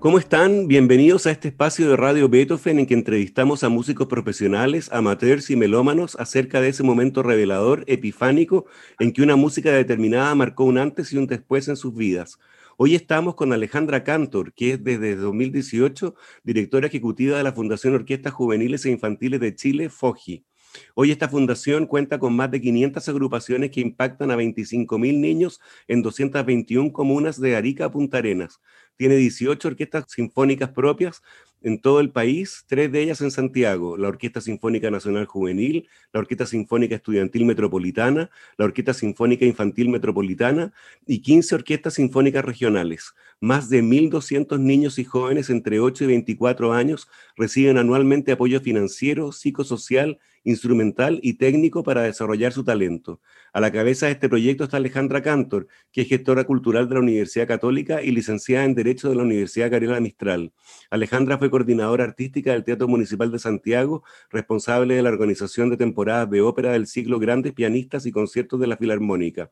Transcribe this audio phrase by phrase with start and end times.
[0.00, 0.66] ¿Cómo están?
[0.66, 5.56] Bienvenidos a este espacio de Radio Beethoven en que entrevistamos a músicos profesionales, amateurs y
[5.56, 8.64] melómanos acerca de ese momento revelador, epifánico,
[8.98, 12.38] en que una música determinada marcó un antes y un después en sus vidas.
[12.78, 16.14] Hoy estamos con Alejandra Cantor, que es desde 2018
[16.44, 20.46] directora ejecutiva de la Fundación Orquestas Juveniles e Infantiles de Chile, FOGI.
[20.94, 26.02] Hoy esta fundación cuenta con más de 500 agrupaciones que impactan a 25.000 niños en
[26.02, 28.60] 221 comunas de Arica a Punta Arenas.
[29.00, 31.22] Tiene 18 orquestas sinfónicas propias
[31.62, 36.20] en todo el país, tres de ellas en Santiago, la Orquesta Sinfónica Nacional Juvenil, la
[36.20, 40.72] Orquesta Sinfónica Estudiantil Metropolitana, la Orquesta Sinfónica Infantil Metropolitana
[41.06, 43.14] y 15 orquestas sinfónicas regionales.
[43.40, 49.32] Más de 1.200 niños y jóvenes entre 8 y 24 años reciben anualmente apoyo financiero,
[49.32, 53.20] psicosocial instrumental y técnico para desarrollar su talento.
[53.52, 57.00] A la cabeza de este proyecto está Alejandra Cantor, que es gestora cultural de la
[57.00, 60.52] Universidad Católica y licenciada en Derecho de la Universidad Cariola Mistral.
[60.90, 66.30] Alejandra fue coordinadora artística del Teatro Municipal de Santiago, responsable de la organización de temporadas
[66.30, 69.50] de ópera del ciclo Grandes Pianistas y Conciertos de la Filarmónica.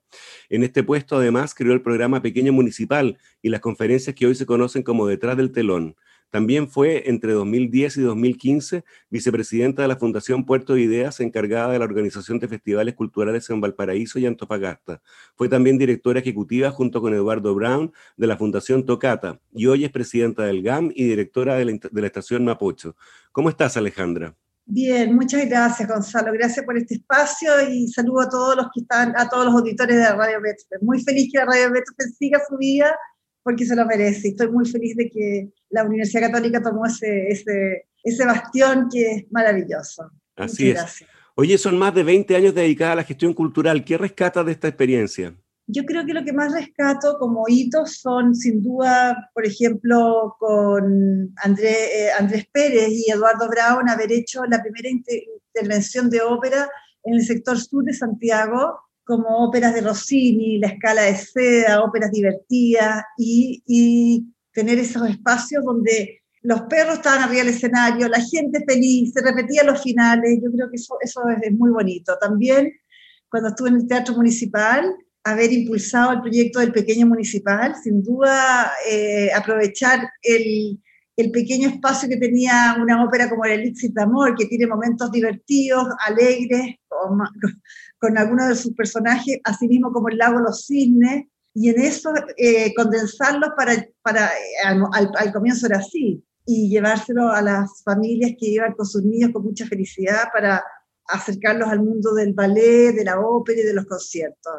[0.49, 4.47] En este puesto, además, creó el programa Pequeño Municipal y las conferencias que hoy se
[4.47, 5.97] conocen como Detrás del Telón.
[6.31, 11.79] También fue entre 2010 y 2015 vicepresidenta de la Fundación Puerto de Ideas, encargada de
[11.79, 15.01] la organización de festivales culturales en Valparaíso y Antofagasta.
[15.37, 19.91] Fue también directora ejecutiva junto con Eduardo Brown de la Fundación Tocata y hoy es
[19.91, 22.95] presidenta del GAM y directora de la, estación Mapocho.
[23.33, 24.35] ¿Cómo estás, Alejandra?
[24.67, 26.31] Bien, muchas gracias, Gonzalo.
[26.33, 29.97] Gracias por este espacio y saludo a todos los que están, a todos los auditores
[29.97, 30.81] de Radio Beethoven.
[30.83, 32.95] Muy feliz que Radio Beethoven siga su vida
[33.49, 34.29] porque se lo merece.
[34.29, 39.25] Estoy muy feliz de que la Universidad Católica tomó ese, ese, ese bastión que es
[39.31, 40.11] maravilloso.
[40.37, 41.03] Así es.
[41.35, 43.87] Oye, son más de 20 años dedicadas a la gestión cultural.
[43.87, 45.35] ¿Qué rescatas de esta experiencia?
[45.67, 51.33] Yo creo que lo que más rescato como hitos son, sin duda, por ejemplo, con
[51.43, 56.69] André, eh, Andrés Pérez y Eduardo Brown, haber hecho la primera intervención de ópera
[57.03, 62.13] en el sector sur de Santiago, como óperas de Rossini, La Escala de Seda, óperas
[62.13, 69.13] divertidas y, tener esos espacios donde los perros estaban arriba del escenario, la gente feliz,
[69.13, 72.19] se repetían los finales, yo creo que eso, eso es, muy bonito.
[72.21, 72.73] También
[73.31, 74.93] cuando estuve en el Teatro Municipal,
[75.25, 80.79] haber impulsado el proyecto del pequeño municipal, sin duda eh, aprovechar el,
[81.19, 85.11] el, pequeño espacio que tenía una ópera como el Elixir de Amor, que tiene momentos
[85.11, 86.77] divertidos, alegres,
[87.99, 92.13] con, algunos de sus personajes, así mismo como el lago Los Cisnes, y en eso
[92.37, 98.49] eh, condensarlos para, para eh, al, comienzo era así, y llevárselo a las familias que
[98.49, 100.65] iban con sus niños con mucha felicidad para
[101.09, 104.53] acercarlos al mundo del ballet, de la ópera y de los conciertos.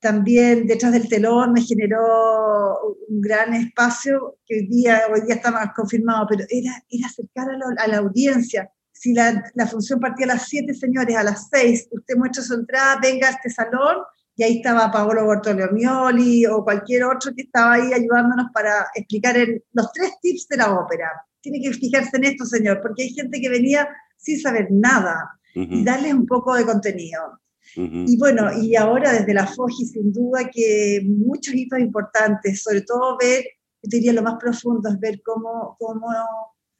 [0.00, 5.50] También detrás del telón me generó un gran espacio que hoy día, hoy día está
[5.50, 10.00] más confirmado, pero era, era acercar a la, a la audiencia, si la, la, función
[10.00, 13.48] partía a las 7, señores, a las 6, usted muestra su entrada, venga a este
[13.48, 13.98] salón,
[14.38, 19.36] y ahí estaba Paolo Bortolomioli o cualquier otro que estaba ahí ayudándonos para explicar
[19.72, 21.10] los tres tips de la ópera.
[21.40, 25.84] Tiene que fijarse en esto, señor, porque hay gente que venía sin saber nada y
[25.84, 27.40] darles un poco de contenido.
[27.80, 33.16] Y bueno, y ahora desde la FOGI, sin duda que muchos hitos importantes, sobre todo
[33.16, 33.44] ver,
[33.82, 36.08] yo diría lo más profundo, es ver cómo, cómo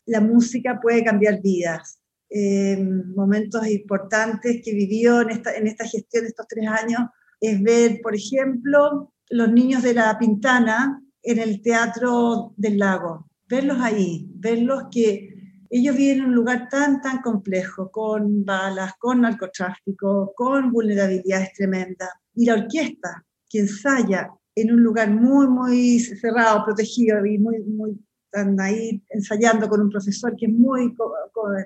[0.07, 2.01] la música puede cambiar vidas.
[2.31, 2.77] Eh,
[3.15, 7.01] momentos importantes que vivió en esta, en esta gestión estos tres años
[7.41, 13.79] es ver, por ejemplo, los niños de la Pintana en el Teatro del Lago, verlos
[13.81, 15.38] ahí, verlos que
[15.71, 22.11] ellos viven en un lugar tan, tan complejo, con balas, con narcotráfico, con vulnerabilidades tremendas.
[22.35, 27.99] Y la orquesta, que ensaya en un lugar muy, muy cerrado, protegido y muy, muy,
[28.25, 30.95] están ahí ensayando con un profesor que es muy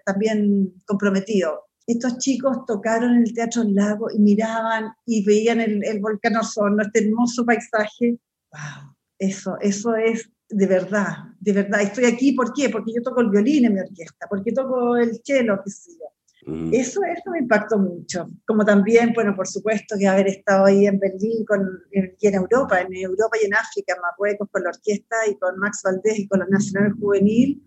[0.05, 1.67] también comprometido.
[1.87, 6.83] Estos chicos tocaron en el Teatro Lago y miraban y veían el, el volcán Osorno,
[6.83, 8.19] este hermoso paisaje.
[8.53, 8.95] ¡Wow!
[9.19, 11.81] Eso, eso es de verdad, de verdad.
[11.81, 12.69] Estoy aquí, ¿por qué?
[12.69, 16.53] Porque yo toco el violín en mi orquesta, porque toco el cello, qué sé yo.
[16.53, 16.75] Mm.
[16.75, 18.29] Eso, eso me impactó mucho.
[18.47, 22.81] Como también, bueno, por supuesto que haber estado ahí en Berlín con, y en Europa,
[22.81, 26.29] en Europa y en África, en Marruecos, con la orquesta y con Max Valdés y
[26.29, 27.63] con la Nacional Juvenil,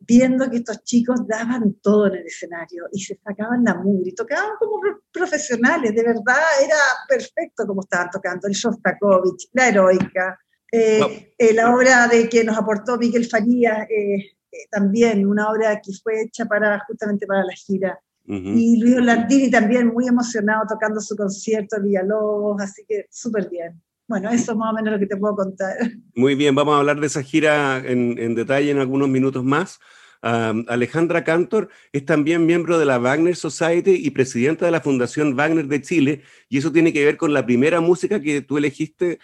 [0.00, 4.14] viendo que estos chicos daban todo en el escenario y se sacaban la mugre y
[4.14, 4.80] tocaban como
[5.10, 6.76] profesionales, de verdad era
[7.08, 10.38] perfecto como estaban tocando, el Shostakovich, la heroica,
[10.74, 14.32] eh, eh, la obra de que nos aportó Miguel Farías, eh,
[14.70, 17.98] también una obra que fue hecha para, justamente para la gira.
[18.26, 23.82] Y Luis Orlandini también muy emocionado tocando su concierto en Villalobos, así que súper bien.
[24.08, 25.76] Bueno, eso es más o menos lo que te puedo contar.
[26.14, 29.78] Muy bien, vamos a hablar de esa gira en, detalle en algunos minutos más.
[30.24, 35.66] Alejandra Cantor es también miembro de la Wagner Society y presidenta de la Fundación Wagner
[35.66, 39.18] de Chile, y eso tiene que ver con la primera música que tú elegiste,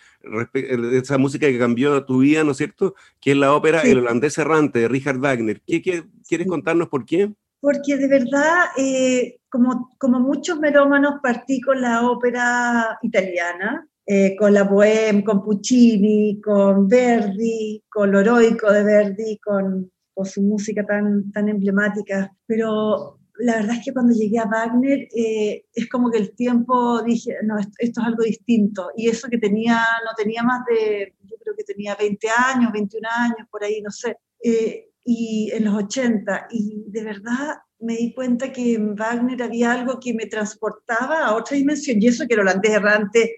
[0.53, 2.95] esa música que cambió tu vida, ¿no es cierto?
[3.19, 5.63] Que es la ópera El holandés errante de Richard Wagner.
[5.67, 7.33] ¿Qué, quieres contarnos por qué?
[7.61, 14.53] Porque de verdad, eh, como, como muchos melómanos, partí con la ópera italiana, eh, con
[14.53, 19.91] la Bohème, con Puccini, con Verdi, con lo heroico de Verdi, con,
[20.25, 22.35] su música tan, tan emblemática.
[22.47, 27.03] Pero la verdad es que cuando llegué a Wagner eh, es como que el tiempo
[27.03, 28.91] dije, no, esto, es algo distinto.
[28.97, 33.09] Y eso que tenía, no tenía más de, yo creo que tenía 20 años, 21
[33.09, 34.17] años, por ahí, no sé.
[34.43, 39.73] Eh, y en los 80, y de verdad me di cuenta que en Wagner había
[39.73, 43.35] algo que me transportaba a otra dimensión, y eso que el holandés errante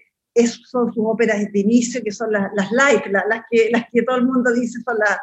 [0.69, 4.17] son sus óperas de inicio, que son las, las like, las, que, las que todo
[4.17, 5.17] el mundo dice son las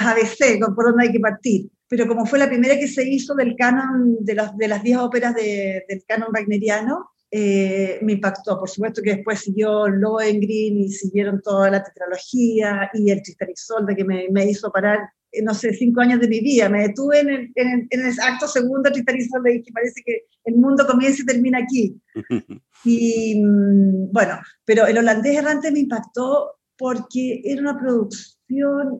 [0.00, 1.68] ABC, por donde hay que partir.
[1.88, 4.98] Pero como fue la primera que se hizo del canon, de, las, de las 10
[4.98, 8.58] óperas del canon wagneriano, eh, me impactó.
[8.58, 13.96] Por supuesto que después siguió Lohengrin y siguieron toda la tetralogía y el Tristan Isolde
[13.96, 15.00] que me, me hizo parar
[15.40, 16.68] no sé, cinco años de mi vida.
[16.68, 20.86] Me detuve en el, en el, acto segundo cristalizado y dije, parece que el mundo
[20.86, 21.96] comienza y termina aquí.
[22.84, 28.36] y mm, bueno, pero el holandés errante me impactó porque era una producción,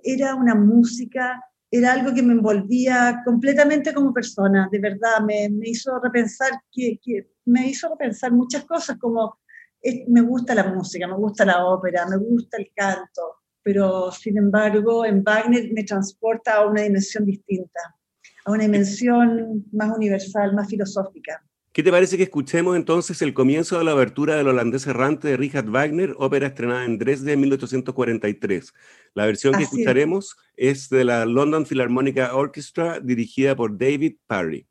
[0.03, 5.71] era una música, era algo que me envolvía completamente como persona, de verdad, me, me
[5.71, 9.39] hizo repensar que, que, me hizo repensar muchas cosas como
[10.09, 15.05] me gusta la música, me gusta la ópera, me gusta el canto, pero sin embargo
[15.05, 17.81] en Wagner me transporta a una dimensión distinta,
[18.45, 21.43] a una dimensión más universal, más filosófica.
[21.75, 25.39] ¿Qué te parece que escuchemos entonces el comienzo de la abertura del holandés errante de
[25.39, 28.75] Richard Wagner, ópera estrenada en Dresde en 1843?
[29.15, 34.69] La versión que escucharemos es de la London Philharmonic Orchestra dirigida por David Parry.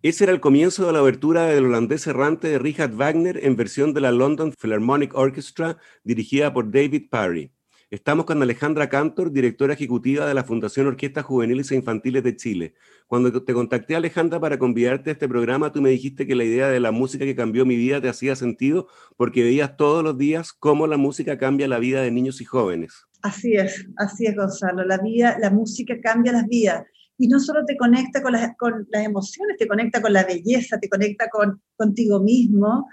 [0.00, 3.92] Ese era el comienzo de la abertura del holandés errante de Richard Wagner en versión
[3.94, 7.50] de la London Philharmonic Orchestra dirigida por David Parry.
[7.90, 12.74] Estamos con Alejandra Cantor, directora ejecutiva de la Fundación Orquestas Juveniles e Infantiles de Chile.
[13.08, 16.68] Cuando te contacté, Alejandra, para convidarte a este programa, tú me dijiste que la idea
[16.68, 18.86] de la música que cambió mi vida te hacía sentido
[19.16, 23.08] porque veías todos los días cómo la música cambia la vida de niños y jóvenes.
[23.22, 24.84] Así es, así es, Gonzalo.
[24.84, 26.84] La, vida, la música cambia las vidas.
[27.18, 30.78] Y no solo te conecta con las, con las emociones, te conecta con la belleza,
[30.78, 32.86] te conecta con, contigo mismo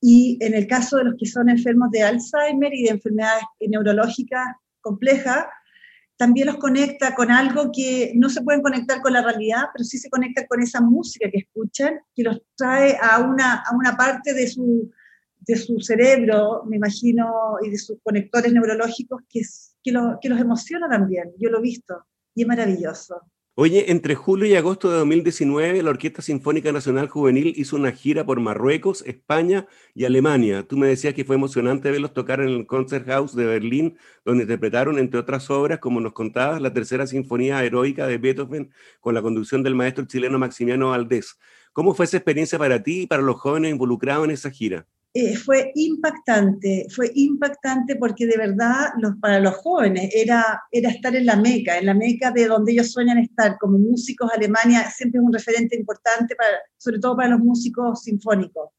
[0.00, 4.46] y en el caso de los que son enfermos de Alzheimer y de enfermedades neurológicas
[4.80, 5.46] complejas,
[6.16, 9.98] también los conecta con algo que no se pueden conectar con la realidad, pero sí
[9.98, 14.32] se conecta con esa música que escuchan, que los trae a una, a una parte
[14.32, 14.90] de su,
[15.40, 19.42] de su cerebro, me imagino, y de sus conectores neurológicos que,
[19.82, 19.92] que,
[20.22, 21.32] que los emociona también.
[21.38, 23.20] Yo lo he visto y es maravilloso.
[23.58, 28.26] Oye, entre julio y agosto de 2019, la Orquesta Sinfónica Nacional Juvenil hizo una gira
[28.26, 30.68] por Marruecos, España y Alemania.
[30.68, 33.96] Tú me decías que fue emocionante verlos tocar en el Concert House de Berlín,
[34.26, 39.14] donde interpretaron, entre otras obras, como nos contabas, la tercera Sinfonía Heroica de Beethoven con
[39.14, 41.38] la conducción del maestro chileno Maximiano Valdés.
[41.72, 44.86] ¿Cómo fue esa experiencia para ti y para los jóvenes involucrados en esa gira?
[45.18, 51.36] Eh, fue impactante, fue impactante porque de verdad para los jóvenes era, estar en la
[51.36, 53.56] meca, en la meca de donde ellos sueñan estar.
[53.58, 58.72] Como músicos, Alemania siempre es un referente importante, para, sobre todo para los músicos sinfónicos.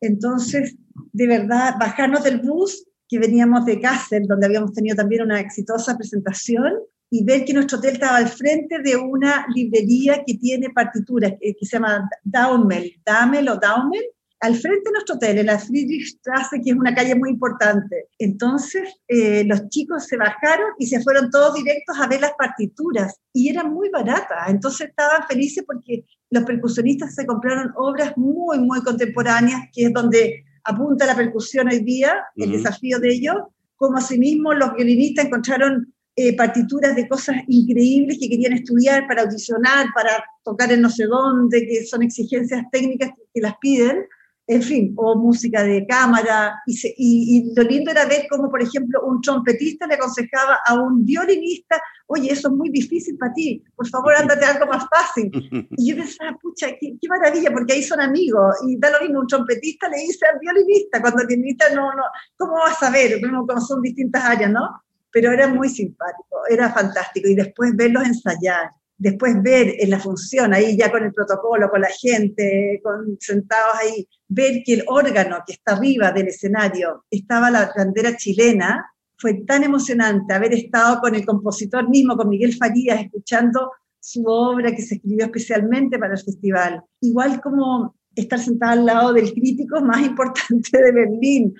[0.00, 0.74] Entonces,
[1.12, 5.98] de verdad, bajarnos del bus, que veníamos de Kassel, donde habíamos tenido también una exitosa
[5.98, 6.72] presentación,
[7.10, 11.54] y ver que nuestro hotel estaba al frente de una librería que tiene partituras, que,
[11.54, 14.04] que se llama Daumel, Damel o Daumel,
[14.40, 18.08] al frente de nuestro hotel, en la Friedrichstraße, que es una calle muy importante.
[18.18, 23.16] Entonces, eh, los chicos se bajaron y se fueron todos directos a ver las partituras
[23.32, 24.48] y eran muy baratas.
[24.48, 30.44] Entonces, estaban felices porque los percusionistas se compraron obras muy, muy contemporáneas, que es donde
[30.62, 33.36] apunta la percusión hoy día, el desafío de ellos,
[33.74, 39.86] como asimismo los violinistas encontraron eh, partituras de cosas increíbles que querían estudiar para audicionar,
[39.94, 44.04] para tocar en no sé dónde, que son exigencias técnicas que las piden
[44.48, 49.02] en fin, o música de cámara, y, y, lo lindo era ver cómo, por ejemplo,
[49.02, 53.86] un trompetista le aconsejaba a un violinista, oye, eso es muy difícil para ti, por
[53.86, 55.30] favor, ándate algo más fácil.
[55.76, 59.26] Y yo pensaba, pucha, qué, maravilla, porque ahí son amigos, y da lo mismo, un
[59.26, 62.04] trompetista le dice al violinista, cuando el violinista no, no,
[62.38, 63.20] ¿cómo vas a saber?
[63.20, 64.82] Como son distintas áreas, ¿no?
[65.12, 70.52] Pero era muy simpático, era fantástico, y después verlos ensayar, después ver en la función,
[70.52, 75.38] ahí ya con el protocolo, con la gente, con, sentados ahí, ver que el órgano
[75.46, 78.84] que está arriba del escenario estaba la bandera chilena,
[79.16, 84.74] fue tan emocionante haber estado con el compositor mismo, con Miguel Farías, escuchando su obra
[84.74, 86.82] que se escribió especialmente para el festival.
[87.00, 91.54] Igual como estar sentada al lado del crítico más importante de Berlín,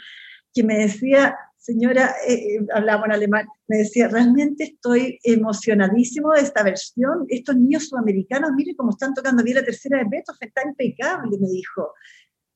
[0.52, 1.36] que me decía,
[1.68, 7.26] señora, eh, eh, hablaba en alemán, me decía, realmente estoy emocionadísimo de esta versión.
[7.28, 11.48] Estos niños sudamericanos, miren cómo están tocando bien la tercera de Beethoven, está impecable, me
[11.50, 11.92] dijo.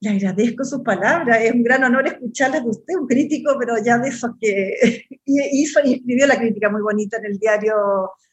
[0.01, 3.99] Le agradezco sus palabras, es un gran honor escucharlas de usted, un crítico, pero ya
[3.99, 7.75] de esos que hizo y escribió la crítica muy bonita en el diario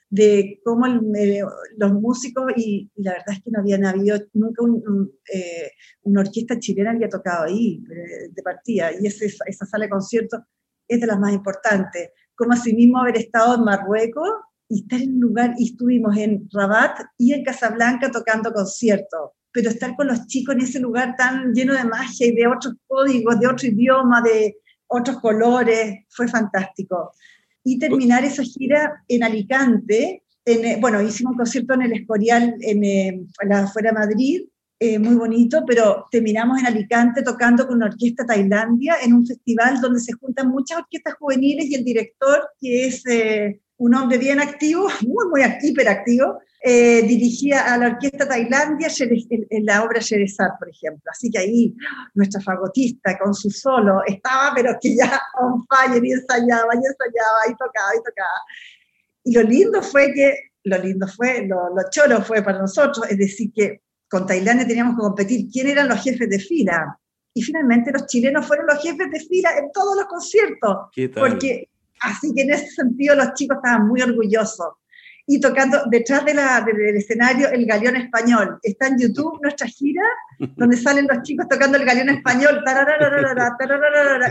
[0.09, 4.63] de cómo los músicos, y, la verdad es que no habían habido nunca
[5.31, 5.71] eh,
[6.03, 7.83] una orquesta chilena había tocado ahí
[8.31, 10.39] de partida, y esa, esa sala de conciertos
[10.89, 12.09] es de las más importantes.
[12.35, 14.29] Como asimismo haber estado en Marruecos
[14.67, 19.69] y estar en un lugar, y estuvimos en Rabat y en Casablanca tocando conciertos, pero
[19.69, 23.39] estar con los chicos en ese lugar tan lleno de magia y de otros códigos,
[23.39, 27.11] de otro idioma, de otros colores, fue fantástico.
[27.63, 32.83] Y terminar esa gira en Alicante, en, bueno, hicimos un concierto en el Escorial, en,
[32.83, 34.41] eh, la afuera de Madrid,
[34.81, 39.81] eh, muy bonito, pero terminamos en Alicante tocando con una orquesta Tailandia en un festival
[39.81, 44.39] donde se juntan muchas orquestas juveniles y el director, que es eh, un hombre bien
[44.39, 48.87] activo, muy, muy hiperactivo, eh, dirigía a la orquesta Tailandia
[49.49, 51.11] en, la obra Sherezad, por ejemplo.
[51.11, 51.75] Así que ahí
[52.13, 57.39] nuestra fagotista con su solo estaba, pero que ya on fire y ensayaba y ensayaba
[57.49, 58.41] y tocaba y tocaba.
[59.25, 63.17] Y lo lindo fue que, lo lindo fue, lo, lo choro fue para nosotros, es
[63.17, 66.97] decir, que con Tailandia teníamos que competir quién eran los jefes de fila.
[67.33, 70.77] Y finalmente los chilenos fueron los jefes de fila en todos los conciertos.
[71.15, 71.69] Porque
[72.01, 74.67] así que en ese sentido los chicos estaban muy orgullosos.
[75.27, 78.57] Y tocando detrás de la, del escenario el galeón español.
[78.63, 80.01] Está en YouTube nuestra gira,
[80.39, 82.63] donde salen los chicos tocando el galeón español.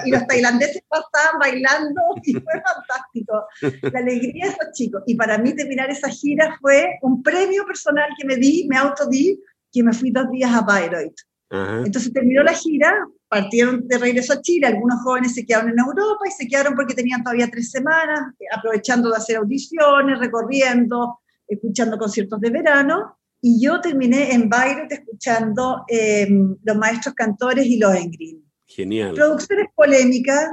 [0.04, 3.44] Y los tailandeses pasaban bailando y fue fantástico.
[3.92, 5.04] La alegría de esos chicos.
[5.06, 9.40] Y para mí terminar esa gira fue un premio personal que me di, me autodí,
[9.78, 11.16] que me fui dos días a Bayreuth.
[11.50, 12.92] Entonces terminó la gira,
[13.28, 16.94] partieron de regreso a Chile, algunos jóvenes se quedaron en Europa y se quedaron porque
[16.94, 18.20] tenían todavía tres semanas,
[18.54, 25.84] aprovechando de hacer audiciones, recorriendo, escuchando conciertos de verano, y yo terminé en Bayreuth escuchando
[25.88, 28.44] em, Los Maestros Cantores y los Engrin.
[28.66, 29.14] Genial.
[29.14, 30.50] Producciones polémicas,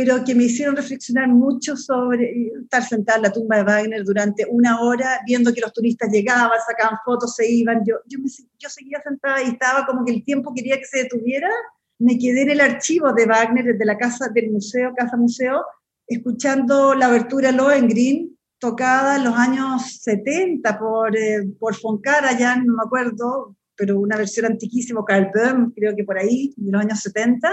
[0.00, 4.46] pero que me hicieron reflexionar mucho sobre estar sentada en la tumba de Wagner durante
[4.48, 7.82] una hora, viendo que los turistas llegaban, sacaban fotos, se iban.
[7.84, 8.20] Yo, yo,
[8.60, 11.50] yo seguía sentada y estaba como que el tiempo quería que se detuviera.
[11.98, 15.64] Me quedé en el archivo de Wagner, desde la casa del museo, Casa Museo,
[16.06, 22.76] escuchando la abertura Lohengrin, tocada en los años 70 por, eh, por Foncara, ya no
[22.76, 27.00] me acuerdo, pero una versión antiquísima, Carl Böhm, creo que por ahí, de los años
[27.00, 27.52] 70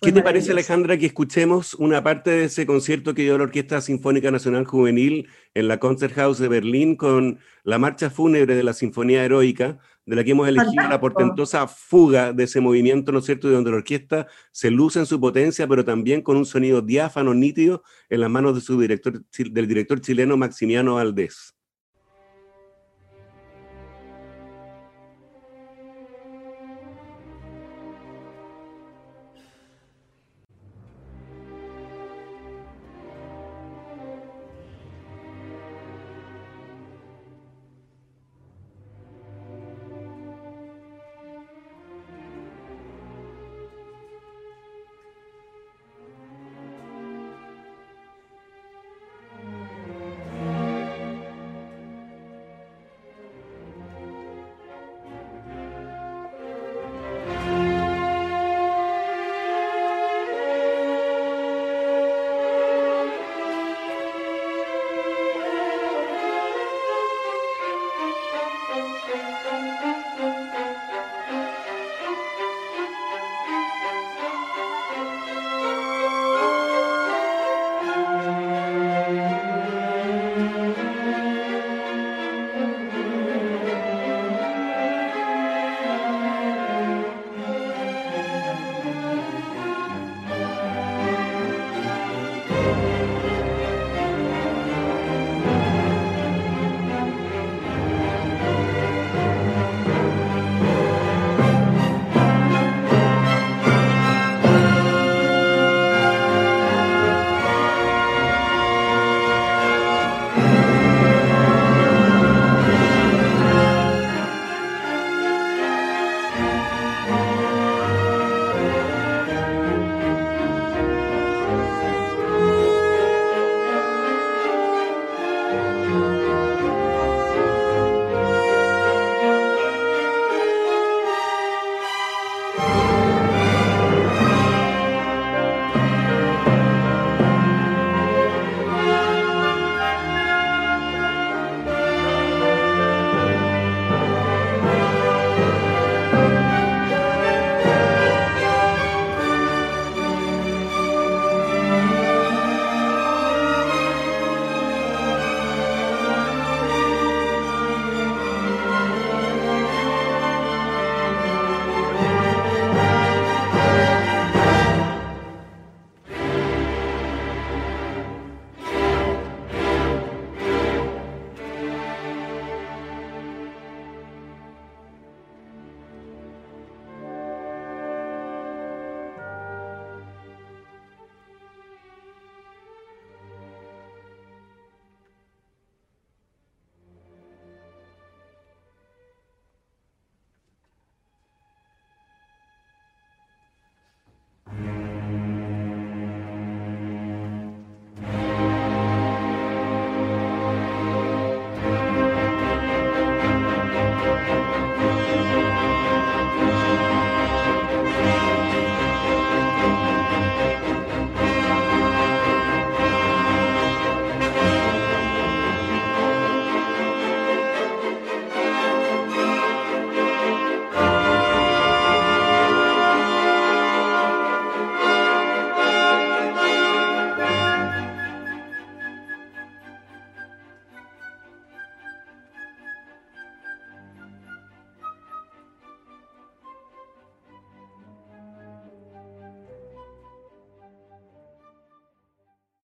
[0.00, 3.80] ¿Qué te parece, Alejandra, que escuchemos una parte de ese concierto que dio la Orquesta
[3.82, 9.22] Sinfónica Nacional Juvenil en la Concerthaus de Berlín con la marcha fúnebre de la Sinfonía
[9.22, 13.48] Heroica, de la que hemos elegido la portentosa fuga de ese movimiento, ¿no es cierto?,
[13.48, 17.34] de donde la orquesta se luce en su potencia, pero también con un sonido diáfano,
[17.34, 21.54] nítido, en las manos de su director, del director chileno Maximiano Valdés.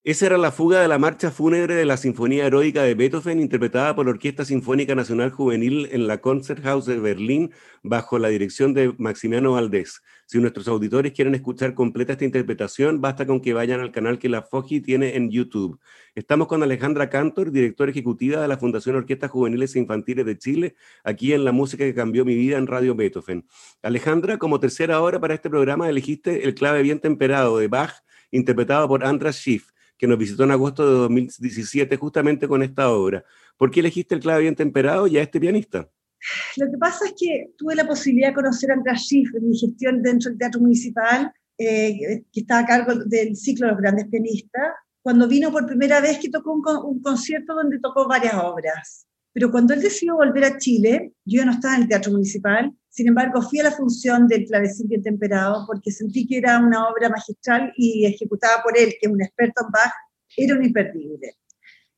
[0.09, 3.95] Esa era la fuga de la marcha fúnebre de la Sinfonía Heroica de Beethoven, interpretada
[3.95, 8.95] por la Orquesta Sinfónica Nacional Juvenil en la Concerthaus de Berlín, bajo la dirección de
[8.97, 10.01] Maximiano Valdés.
[10.25, 14.31] Si nuestros auditores quieren escuchar completa esta interpretación, basta con que vayan al canal que
[14.31, 15.79] la FOGI tiene en YouTube.
[16.15, 20.75] Estamos con Alejandra Cantor, directora ejecutiva de la Fundación Orquestas Juveniles e Infantiles de Chile,
[21.05, 23.47] aquí en La Música que Cambió Mi Vida en Radio Beethoven.
[23.83, 27.93] Alejandra, como tercera hora para este programa, elegiste el clave bien temperado de Bach,
[28.31, 29.69] interpretado por Andras Schiff
[29.99, 33.25] que nos visitó en agosto de 2017 justamente con esta obra.
[33.57, 35.91] ¿Por qué elegiste el clave bien temperado y a este pianista?
[36.57, 39.59] Lo que pasa es que tuve la posibilidad de conocer a András Schiff en mi
[39.59, 44.07] gestión dentro del Teatro Municipal, eh, que estaba a cargo del ciclo de los grandes
[44.09, 49.07] pianistas, cuando vino por primera vez que tocó un, un concierto donde tocó varias obras.
[49.33, 52.73] Pero cuando él decidió volver a Chile, yo ya no estaba en el Teatro Municipal,
[52.89, 56.89] sin embargo fui a la función del clavecín bien temperado porque sentí que era una
[56.89, 59.93] obra magistral y ejecutada por él, que es un experto en Bach,
[60.37, 61.37] era un imperdible.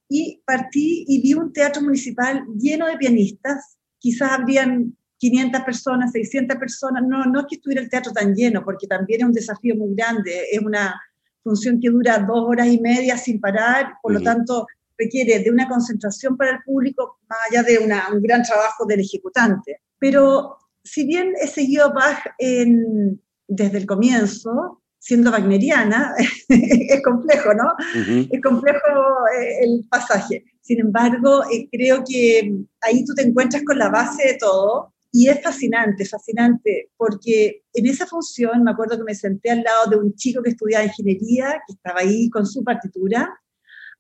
[0.09, 6.57] Y partí y vi un teatro municipal lleno de pianistas, quizás habrían 500 personas, 600
[6.57, 9.77] personas, no, no es que estuviera el teatro tan lleno, porque también es un desafío
[9.77, 11.01] muy grande, es una
[11.43, 14.67] función que dura dos horas y media sin parar, por lo tanto
[14.99, 19.81] requiere de una concentración para el público, más allá de un gran trabajo del ejecutante.
[19.99, 26.15] Pero si bien he seguido Bach en, desde el comienzo, siendo wagneriana,
[26.49, 27.73] es complejo, ¿no?
[28.31, 28.79] Es complejo
[29.39, 30.45] eh, el pasaje.
[30.61, 35.29] Sin embargo, eh, creo que ahí tú te encuentras con la base de todo y
[35.29, 39.97] es fascinante, fascinante, porque en esa función me acuerdo que me senté al lado de
[39.97, 43.29] un chico que estudiaba ingeniería, que estaba ahí con su partitura,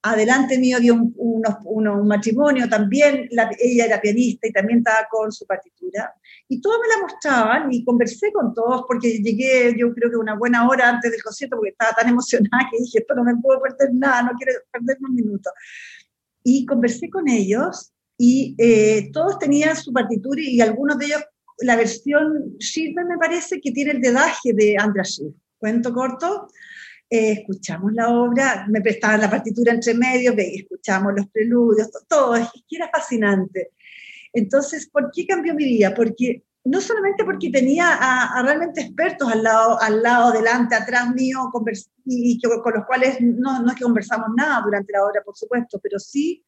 [0.03, 5.47] Adelante mío había un, un, matrimonio también, ella era pianista y también estaba con su
[5.47, 6.15] partitura.
[6.49, 10.37] Y todos me la mostraban y conversé con todos porque llegué yo creo que una
[10.37, 13.61] buena hora antes del concierto porque estaba tan emocionada que dije, esto no me puedo
[13.61, 15.51] perder nada, no quiero perderme un minuto.
[16.43, 21.25] Y conversé con ellos y eh, todos tenían su partitura y algunos de ellos,
[21.59, 25.35] la versión Schirmer me parece que tiene el dedaje de András Schiff.
[25.59, 26.49] Cuento corto,
[27.13, 32.49] eh, escuchamos la obra, me prestaban la partitura entre medio, escuchamos los preludios, todo, es
[32.69, 33.73] que era fascinante.
[34.33, 35.93] Entonces, ¿por qué cambió mi vida?
[35.93, 41.51] Porque no solamente porque tenía a, realmente expertos al lado, al lado, delante, atrás mío,
[42.05, 45.99] y, con los cuales no, es que conversamos nada durante la obra, por supuesto, pero
[45.99, 46.45] sí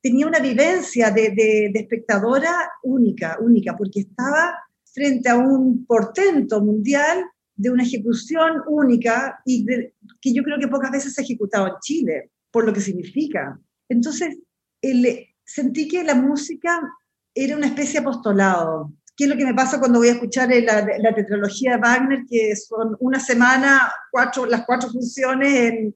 [0.00, 6.60] tenía una vivencia de, de, de espectadora única, única, porque estaba frente a un portento
[6.60, 7.24] mundial
[7.56, 9.66] de una ejecución única y
[10.20, 13.58] que yo creo que pocas veces se ha ejecutado en Chile, por lo que significa.
[13.88, 14.38] Entonces,
[14.82, 16.80] el, sentí que la música
[17.34, 18.92] era una especie de apostolado.
[19.16, 22.20] ¿Qué es lo que me pasa cuando voy a escuchar la, la tetralogía de Wagner,
[22.28, 25.94] que son una semana, cuatro, las cuatro funciones,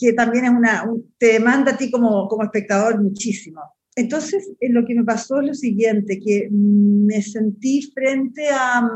[0.00, 0.84] que también es una,
[1.18, 3.60] te demanda a ti como, como espectador muchísimo.
[3.94, 8.88] Entonces, lo que me pasó es lo siguiente, que me sentí frente a,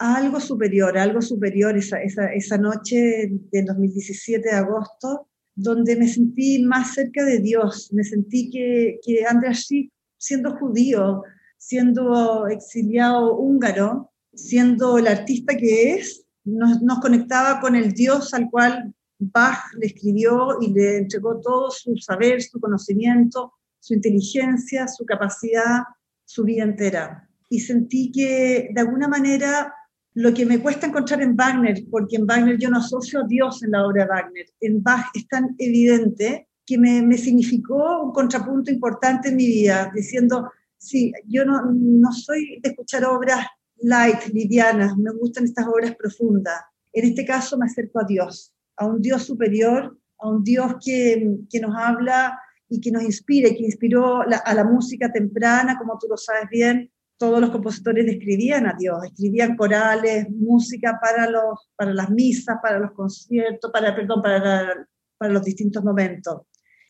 [0.00, 6.62] algo superior, algo superior esa, esa, esa noche del 2017 de agosto, donde me sentí
[6.64, 9.68] más cerca de Dios, me sentí que, que Andrés
[10.16, 11.22] siendo judío,
[11.58, 18.48] siendo exiliado húngaro, siendo el artista que es, nos, nos, conectaba con el Dios al
[18.50, 25.04] cual Bach le escribió y le entregó todo su saber, su conocimiento, su inteligencia, su
[25.04, 25.82] capacidad,
[26.24, 27.28] su vida entera.
[27.50, 29.74] Y sentí que de alguna manera
[30.14, 33.62] lo que me cuesta encontrar en Wagner, porque en Wagner yo no asocio a Dios
[33.62, 38.70] en la obra de Wagner, en Bach es tan evidente que me, significó un contrapunto
[38.70, 43.46] importante en mi vida, diciendo, sí, yo no, soy de escuchar obras
[43.82, 46.60] light, livianas, me gustan estas obras profundas.
[46.92, 51.38] En este caso me acerco a Dios, a un Dios superior, a un Dios que,
[51.48, 56.06] que nos habla y que nos inspira, que inspiró a la música temprana, como tú
[56.08, 56.90] lo sabes bien,
[57.20, 62.78] todos los compositores describían a Dios, escribían corales, música para, los, para las misas, para
[62.78, 66.40] los conciertos, para, perdón, para, para los distintos momentos.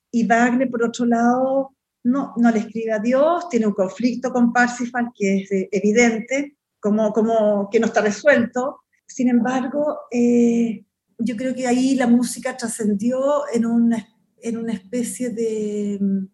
[0.08, 4.52] Y Wagner, por otro lado, no, no le escribe a Dios, tiene un conflicto con
[4.52, 8.82] Parsifal que es eh, evidente, como, como que no está resuelto.
[9.08, 10.84] Sin embargo, eh,
[11.18, 14.06] yo creo que ahí la música trascendió en una,
[14.40, 16.26] en una especie de mm,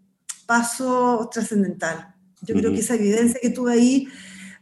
[0.47, 2.16] paso trascendental
[2.47, 4.09] yo creo que esa evidencia que tuve ahí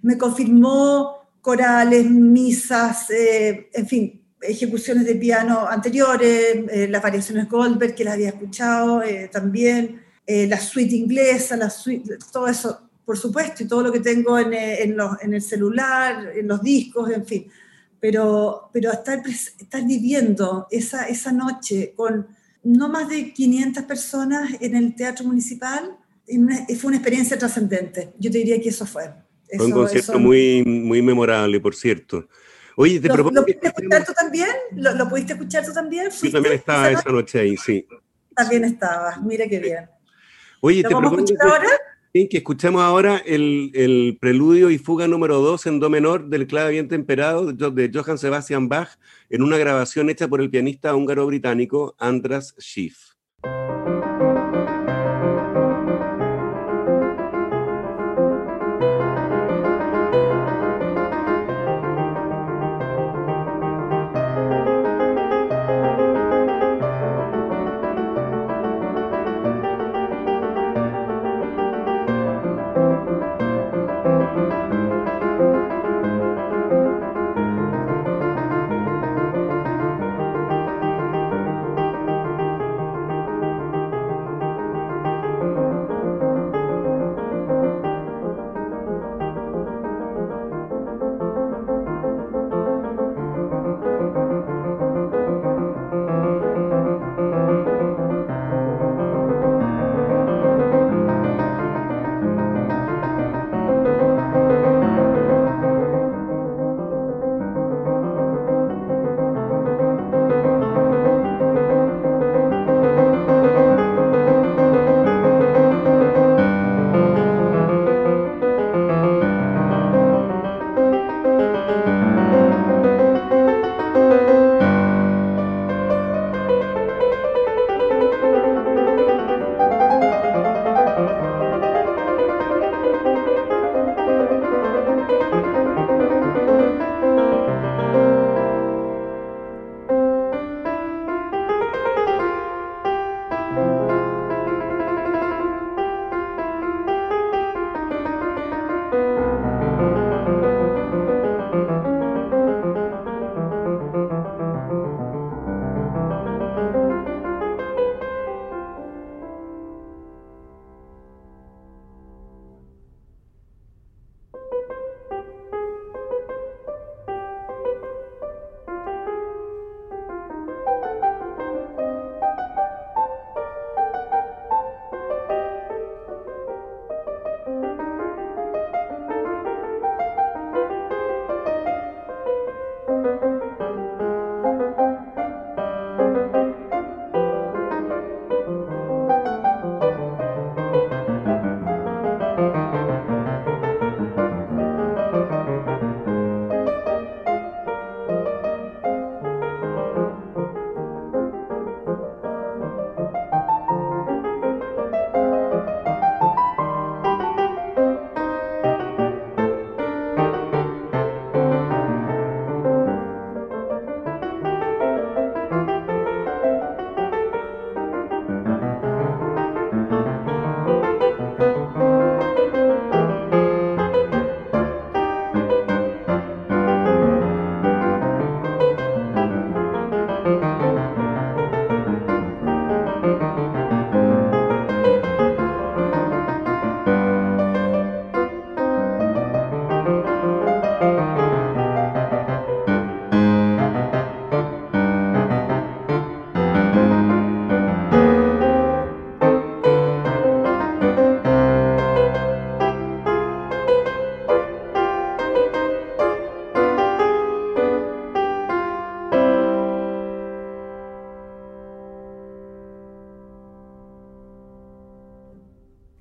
[0.02, 7.94] me confirmó corales, misas, eh, en fin, ejecuciones de piano anteriores, eh, las variaciones Goldberg
[7.94, 13.62] que las había escuchado eh, también, la suite inglesa, la suite, todo eso, por supuesto,
[13.62, 17.26] y todo lo que tengo en, en, los, en el celular, en los discos, en
[17.26, 17.46] fin.
[18.00, 22.26] Pero, pero estar, estar viviendo esa, esa noche con
[22.62, 25.94] no más de 500 personas en el Teatro Municipal.
[26.26, 28.12] Fue una experiencia trascendente.
[28.18, 29.04] Yo te diría que eso fue.
[29.56, 32.28] fue un concierto muy, muy memorable, por cierto.
[32.76, 34.48] Oye, te ¿Lo, ¿lo pudiste escuchar tú también?
[34.72, 36.10] ¿Lo, pudiste escuchar tú también?
[36.10, 37.86] Sí, también estaba esa noche ahí, sí.
[38.34, 39.88] También estaba, mira qué bien.
[40.60, 41.68] Oye, te propongo que, ahora?
[42.12, 46.72] que escuchemos ahora el, el, preludio y fuga número 2 en do menor del clave
[46.72, 48.88] bien temperado de Johann Sebastian Bach
[49.30, 53.14] en una grabación hecha por el pianista húngaro-británico Andras Schiff.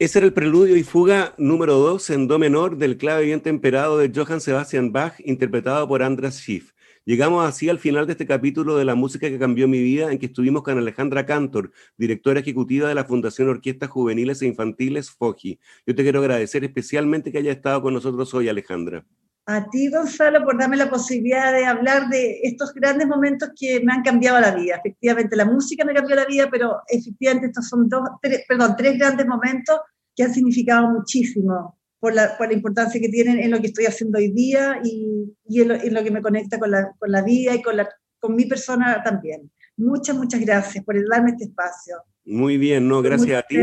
[0.03, 3.97] Ese era el preludio y fuga número 2 en do menor del clave bien temperado
[3.97, 6.73] de Johann Sebastian Bach, interpretado por Andras Schiff.
[7.05, 10.19] Llegamos así al final de este capítulo de la música que cambió mi vida, en
[10.19, 15.57] que estuvimos con Alejandra Cantor, directora ejecutiva de la Fundación Orquestas Juveniles e Infantiles FOGI.
[15.85, 19.05] Yo te quiero agradecer especialmente que haya estado con nosotros hoy, Alejandra.
[19.45, 23.93] A ti, Gonzalo, por darme la posibilidad de hablar de estos grandes momentos que me
[23.93, 24.75] han cambiado la vida.
[24.75, 28.01] Efectivamente, la música me cambió la vida, pero efectivamente estos son dos,
[28.49, 29.79] perdón, tres grandes momentos
[30.15, 33.85] que han significado muchísimo por la, por la, importancia que tienen en lo que estoy
[33.85, 37.55] haciendo hoy día y, y en, lo, que me conecta con la, con la vida
[37.55, 39.49] y con, la, con mi persona también.
[39.77, 41.95] Muchas, muchas gracias por darme este espacio.
[42.25, 43.57] Muy bien, no, gracias a ti.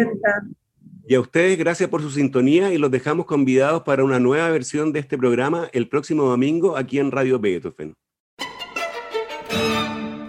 [1.06, 4.92] Y a ustedes, gracias por su sintonía y los dejamos convidados para una nueva versión
[4.92, 7.94] de este programa el próximo domingo aquí en Radio Beethoven.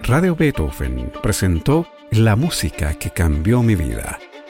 [0.02, 4.18] Radio Beethoven presentó La música que cambió mi vida,